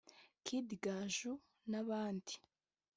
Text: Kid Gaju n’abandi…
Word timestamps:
Kid 0.45 0.67
Gaju 0.83 1.33
n’abandi… 1.69 2.35